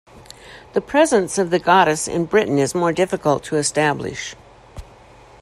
The 0.73 0.81
presence 0.81 1.37
of 1.37 1.51
the 1.51 1.59
goddess 1.59 2.07
in 2.07 2.25
Britain 2.25 2.57
is 2.57 2.73
more 2.73 2.91
difficult 2.91 3.43
to 3.43 3.57
establish. 3.57 4.35